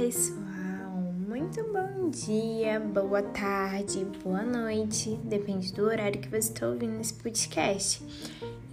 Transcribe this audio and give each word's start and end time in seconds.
pessoal! 0.00 1.12
Muito 1.28 1.62
bom 1.64 2.08
dia, 2.08 2.80
boa 2.80 3.22
tarde, 3.22 4.06
boa 4.24 4.42
noite, 4.42 5.20
depende 5.24 5.74
do 5.74 5.84
horário 5.84 6.18
que 6.18 6.28
você 6.28 6.50
está 6.50 6.66
ouvindo 6.66 6.98
esse 6.98 7.12
podcast. 7.12 8.02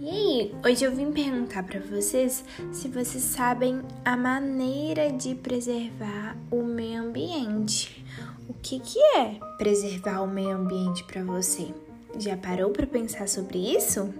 E 0.00 0.08
aí, 0.08 0.54
hoje 0.64 0.84
eu 0.86 0.96
vim 0.96 1.12
perguntar 1.12 1.64
para 1.64 1.80
vocês 1.80 2.42
se 2.72 2.88
vocês 2.88 3.22
sabem 3.22 3.82
a 4.06 4.16
maneira 4.16 5.12
de 5.12 5.34
preservar 5.34 6.34
o 6.50 6.62
meio 6.62 7.02
ambiente. 7.02 8.02
O 8.48 8.54
que, 8.54 8.80
que 8.80 8.98
é 8.98 9.38
preservar 9.58 10.22
o 10.22 10.26
meio 10.26 10.56
ambiente 10.56 11.04
para 11.04 11.22
você? 11.22 11.74
Já 12.18 12.38
parou 12.38 12.70
para 12.70 12.86
pensar 12.86 13.28
sobre 13.28 13.58
isso? 13.58 14.14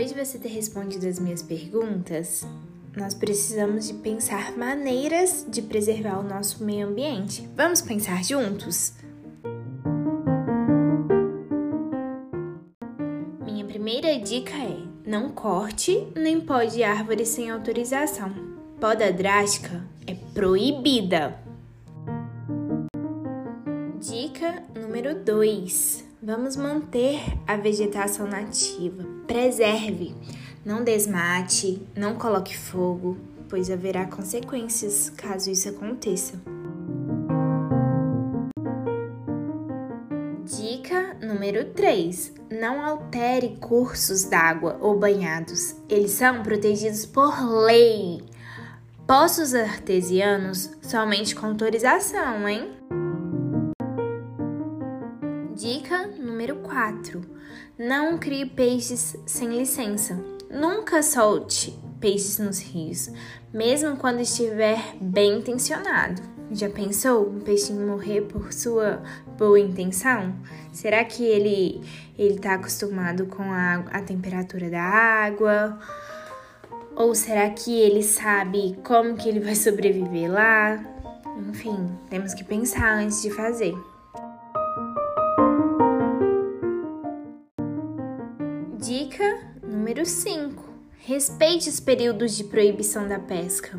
Depois 0.00 0.14
de 0.14 0.24
você 0.24 0.38
ter 0.38 0.48
respondido 0.48 1.06
as 1.06 1.18
minhas 1.18 1.42
perguntas, 1.42 2.42
nós 2.96 3.12
precisamos 3.12 3.86
de 3.86 3.92
pensar 3.92 4.56
maneiras 4.56 5.44
de 5.46 5.60
preservar 5.60 6.20
o 6.20 6.22
nosso 6.22 6.64
meio 6.64 6.88
ambiente. 6.88 7.46
Vamos 7.54 7.82
pensar 7.82 8.24
juntos? 8.24 8.94
Minha 13.44 13.66
primeira 13.66 14.18
dica 14.18 14.56
é: 14.56 14.78
não 15.04 15.28
corte 15.28 16.08
nem 16.16 16.40
pode 16.40 16.82
árvore 16.82 17.26
sem 17.26 17.50
autorização. 17.50 18.32
Poda 18.80 19.12
drástica 19.12 19.84
é 20.06 20.14
proibida. 20.32 21.38
Dica 24.00 24.62
número 24.74 25.22
2 25.22 26.09
Vamos 26.22 26.54
manter 26.54 27.18
a 27.46 27.56
vegetação 27.56 28.26
nativa. 28.26 29.04
Preserve. 29.26 30.14
Não 30.62 30.84
desmate, 30.84 31.80
não 31.96 32.14
coloque 32.16 32.54
fogo, 32.54 33.16
pois 33.48 33.70
haverá 33.70 34.04
consequências 34.04 35.08
caso 35.08 35.50
isso 35.50 35.70
aconteça. 35.70 36.38
Dica 40.44 41.16
número 41.22 41.72
3: 41.72 42.34
Não 42.50 42.84
altere 42.84 43.56
cursos 43.58 44.24
d'água 44.24 44.76
ou 44.78 44.98
banhados. 44.98 45.74
Eles 45.88 46.10
são 46.10 46.42
protegidos 46.42 47.06
por 47.06 47.32
lei. 47.64 48.22
Poços 49.06 49.54
artesianos 49.54 50.70
somente 50.82 51.34
com 51.34 51.46
autorização, 51.46 52.46
hein? 52.46 52.70
Dica 55.56 56.06
número 56.06 56.56
4: 56.56 57.20
Não 57.78 58.16
crie 58.16 58.46
peixes 58.46 59.16
sem 59.26 59.48
licença. 59.48 60.18
Nunca 60.50 61.02
solte 61.02 61.78
peixes 62.00 62.38
nos 62.38 62.60
rios, 62.60 63.10
mesmo 63.52 63.96
quando 63.96 64.20
estiver 64.20 64.78
bem 65.00 65.38
intencionado. 65.38 66.22
Já 66.52 66.68
pensou 66.68 67.28
um 67.28 67.40
peixinho 67.40 67.86
morrer 67.86 68.22
por 68.22 68.52
sua 68.52 69.02
boa 69.38 69.58
intenção? 69.60 70.34
Será 70.72 71.04
que 71.04 71.24
ele 71.24 71.80
ele 72.18 72.34
está 72.34 72.54
acostumado 72.54 73.26
com 73.26 73.42
a, 73.42 73.84
a 73.92 74.02
temperatura 74.02 74.68
da 74.68 74.82
água? 74.82 75.78
Ou 76.96 77.14
será 77.14 77.48
que 77.50 77.78
ele 77.78 78.02
sabe 78.02 78.76
como 78.84 79.16
que 79.16 79.28
ele 79.28 79.40
vai 79.40 79.54
sobreviver 79.54 80.30
lá? 80.30 80.84
Enfim, 81.48 81.88
temos 82.08 82.34
que 82.34 82.44
pensar 82.44 82.94
antes 82.94 83.22
de 83.22 83.30
fazer. 83.30 83.74
Dica 89.20 89.38
número 89.62 90.06
5: 90.06 90.64
Respeite 91.00 91.68
os 91.68 91.78
períodos 91.78 92.34
de 92.34 92.44
proibição 92.44 93.06
da 93.06 93.18
pesca. 93.18 93.78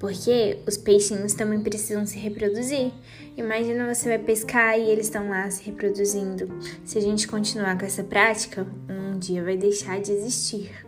Porque 0.00 0.58
os 0.66 0.76
peixinhos 0.76 1.34
também 1.34 1.60
precisam 1.60 2.04
se 2.04 2.18
reproduzir. 2.18 2.90
Imagina 3.36 3.94
você 3.94 4.08
vai 4.08 4.18
pescar 4.18 4.76
e 4.76 4.90
eles 4.90 5.06
estão 5.06 5.28
lá 5.28 5.48
se 5.48 5.62
reproduzindo. 5.62 6.48
Se 6.84 6.98
a 6.98 7.00
gente 7.00 7.28
continuar 7.28 7.78
com 7.78 7.86
essa 7.86 8.02
prática, 8.02 8.66
um 8.88 9.20
dia 9.20 9.44
vai 9.44 9.56
deixar 9.56 10.00
de 10.00 10.10
existir. 10.10 10.84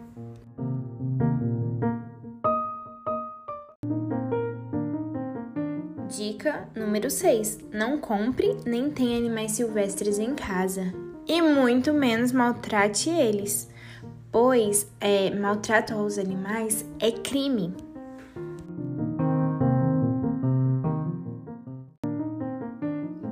Dica 6.08 6.68
número 6.74 7.08
6: 7.08 7.60
Não 7.72 7.96
compre 7.96 8.56
nem 8.66 8.90
tenha 8.90 9.16
animais 9.16 9.52
silvestres 9.52 10.18
em 10.18 10.34
casa 10.34 11.11
e 11.26 11.40
muito 11.40 11.92
menos 11.92 12.32
maltrate 12.32 13.10
eles, 13.10 13.68
pois 14.30 14.86
é, 15.00 15.30
maltrato 15.30 15.94
aos 15.94 16.18
animais 16.18 16.84
é 16.98 17.10
crime. 17.10 17.74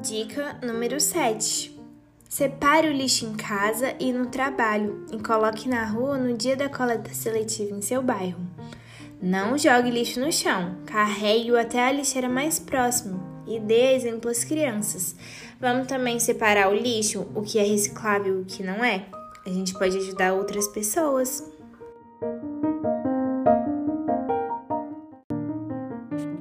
Dica 0.02 0.58
número 0.62 1.00
7. 1.00 1.78
Separe 2.28 2.88
o 2.88 2.92
lixo 2.92 3.26
em 3.26 3.34
casa 3.34 3.94
e 3.98 4.12
no 4.12 4.26
trabalho 4.26 5.04
e 5.12 5.18
coloque 5.18 5.68
na 5.68 5.84
rua 5.84 6.16
no 6.16 6.36
dia 6.36 6.56
da 6.56 6.68
coleta 6.68 7.12
seletiva 7.12 7.76
em 7.76 7.82
seu 7.82 8.00
bairro. 8.02 8.40
Não 9.20 9.58
jogue 9.58 9.90
lixo 9.90 10.20
no 10.20 10.32
chão, 10.32 10.76
carregue-o 10.86 11.58
até 11.58 11.86
a 11.86 11.92
lixeira 11.92 12.28
mais 12.28 12.58
próxima 12.58 13.29
e 13.50 13.58
dê 13.58 13.94
exemplo 13.94 14.30
às 14.30 14.44
crianças. 14.44 15.16
Vamos 15.60 15.88
também 15.88 16.20
separar 16.20 16.70
o 16.70 16.74
lixo, 16.74 17.26
o 17.34 17.42
que 17.42 17.58
é 17.58 17.62
reciclável 17.62 18.38
e 18.38 18.42
o 18.42 18.44
que 18.44 18.62
não 18.62 18.84
é. 18.84 19.06
A 19.44 19.50
gente 19.50 19.74
pode 19.74 19.96
ajudar 19.96 20.34
outras 20.34 20.68
pessoas. 20.68 21.44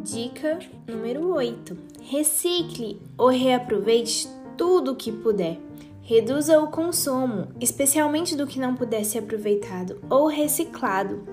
Dica 0.03 0.59
número 0.87 1.33
8: 1.33 1.77
Recicle 2.03 3.01
ou 3.17 3.29
reaproveite 3.29 4.27
tudo 4.57 4.91
o 4.91 4.95
que 4.95 5.11
puder. 5.11 5.59
Reduza 6.01 6.59
o 6.59 6.67
consumo, 6.67 7.47
especialmente 7.59 8.35
do 8.35 8.47
que 8.47 8.59
não 8.59 8.75
puder 8.75 9.03
ser 9.05 9.19
aproveitado 9.19 10.01
ou 10.09 10.27
reciclado. 10.27 11.23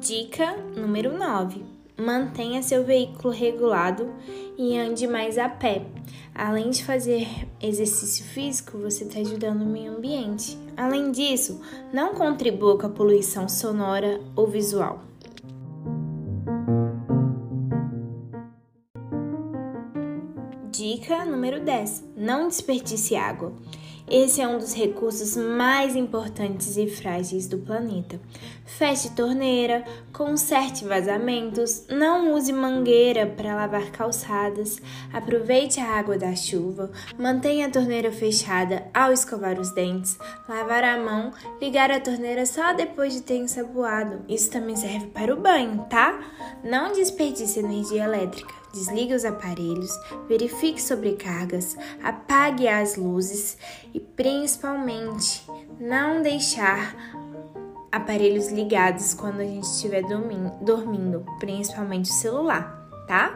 Dica 0.00 0.56
número 0.76 1.16
9: 1.16 1.73
mantenha 1.96 2.62
seu 2.62 2.84
veículo 2.84 3.32
regulado 3.32 4.12
e 4.58 4.76
ande 4.76 5.06
mais 5.06 5.38
a 5.38 5.48
pé. 5.48 5.86
Além 6.34 6.70
de 6.70 6.84
fazer 6.84 7.28
exercício 7.62 8.24
físico, 8.24 8.78
você 8.78 9.04
está 9.04 9.20
ajudando 9.20 9.62
o 9.62 9.66
meio 9.66 9.96
ambiente. 9.96 10.58
Além 10.76 11.12
disso, 11.12 11.60
não 11.92 12.14
contribua 12.14 12.76
com 12.76 12.86
a 12.86 12.90
poluição 12.90 13.48
sonora 13.48 14.20
ou 14.34 14.46
visual. 14.46 15.00
Dica 20.70 21.24
número 21.24 21.60
10: 21.64 22.04
não 22.16 22.48
desperdice 22.48 23.14
água. 23.14 23.52
Esse 24.06 24.42
é 24.42 24.46
um 24.46 24.58
dos 24.58 24.74
recursos 24.74 25.34
mais 25.34 25.96
importantes 25.96 26.76
e 26.76 26.86
frágeis 26.86 27.48
do 27.48 27.56
planeta. 27.56 28.20
Feche 28.66 29.08
torneira, 29.10 29.82
conserte 30.12 30.84
vazamentos, 30.84 31.86
não 31.88 32.34
use 32.34 32.52
mangueira 32.52 33.26
para 33.26 33.54
lavar 33.54 33.90
calçadas, 33.90 34.78
aproveite 35.10 35.80
a 35.80 35.98
água 35.98 36.18
da 36.18 36.36
chuva, 36.36 36.90
mantenha 37.18 37.66
a 37.66 37.70
torneira 37.70 38.12
fechada 38.12 38.86
ao 38.92 39.10
escovar 39.10 39.58
os 39.58 39.72
dentes, 39.72 40.18
lavar 40.46 40.84
a 40.84 40.98
mão, 40.98 41.32
ligar 41.58 41.90
a 41.90 41.98
torneira 41.98 42.44
só 42.44 42.74
depois 42.74 43.14
de 43.14 43.22
ter 43.22 43.36
ensaboado. 43.36 44.22
Isso 44.28 44.50
também 44.50 44.76
serve 44.76 45.06
para 45.06 45.32
o 45.32 45.40
banho, 45.40 45.86
tá? 45.88 46.20
Não 46.62 46.92
desperdice 46.92 47.58
energia 47.58 48.04
elétrica. 48.04 48.63
Desligue 48.74 49.14
os 49.14 49.24
aparelhos, 49.24 49.96
verifique 50.26 50.82
sobrecargas, 50.82 51.76
apague 52.02 52.66
as 52.66 52.96
luzes 52.96 53.56
e 53.94 54.00
principalmente 54.00 55.46
não 55.78 56.20
deixar 56.20 56.96
aparelhos 57.92 58.50
ligados 58.50 59.14
quando 59.14 59.38
a 59.38 59.44
gente 59.44 59.62
estiver 59.62 60.02
dormindo, 60.02 61.24
principalmente 61.38 62.10
o 62.10 62.14
celular, 62.14 62.84
tá? 63.06 63.32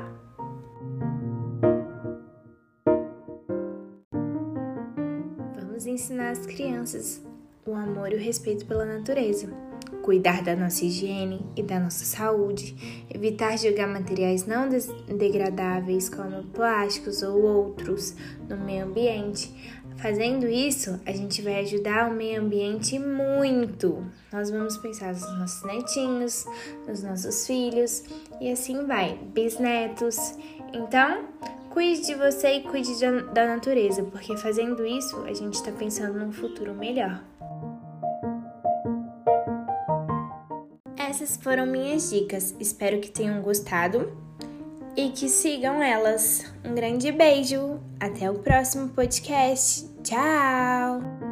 Vamos 5.55 5.87
ensinar 5.87 6.31
as 6.31 6.45
crianças 6.47 7.23
o 7.65 7.75
amor 7.75 8.11
e 8.13 8.17
o 8.17 8.19
respeito 8.19 8.67
pela 8.67 8.85
natureza 8.85 9.68
cuidar 10.09 10.43
da 10.43 10.57
nossa 10.57 10.87
higiene 10.87 11.45
e 11.55 11.63
da 11.63 11.79
nossa 11.79 12.03
saúde, 12.03 13.05
evitar 13.15 13.59
jogar 13.59 13.87
materiais 13.87 14.47
não 14.47 14.67
degradáveis 15.07 16.09
como 16.09 16.45
plásticos 16.45 17.23
ou 17.23 17.43
outros 17.43 18.17
no 18.49 18.57
meio 18.57 18.87
ambiente. 18.87 19.53
Fazendo 19.99 20.47
isso, 20.47 20.99
a 21.05 21.13
gente 21.13 21.43
vai 21.43 21.61
ajudar 21.61 22.11
o 22.11 22.15
meio 22.15 22.41
ambiente 22.41 22.99
muito. 22.99 24.03
Nós 24.33 24.51
vamos 24.51 24.79
pensar 24.79 25.13
nos 25.13 25.39
nossos 25.39 25.63
netinhos, 25.65 26.47
nos 26.89 27.03
nossos 27.03 27.47
filhos 27.47 28.03
e 28.41 28.51
assim 28.51 28.87
vai, 28.87 29.19
bisnetos. 29.35 30.17
Então, 30.73 31.27
Cuide 31.71 32.07
de 32.07 32.15
você 32.15 32.55
e 32.55 32.63
cuide 32.63 32.93
da 33.35 33.47
natureza, 33.47 34.03
porque 34.03 34.37
fazendo 34.39 34.85
isso 34.85 35.17
a 35.25 35.35
gente 35.35 35.55
está 35.55 35.71
pensando 35.71 36.19
num 36.19 36.33
futuro 36.33 36.75
melhor. 36.75 37.23
Essas 41.21 41.37
foram 41.37 41.67
minhas 41.67 42.11
dicas. 42.11 42.55
Espero 42.61 43.01
que 43.01 43.11
tenham 43.11 43.43
gostado 43.43 44.13
e 44.97 45.11
que 45.11 45.29
sigam 45.29 45.83
elas. 45.83 46.45
Um 46.65 46.77
grande 46.77 47.11
beijo. 47.11 47.81
Até 47.99 48.31
o 48.31 48.35
próximo 48.35 48.91
podcast. 48.91 49.85
Tchau! 50.05 51.28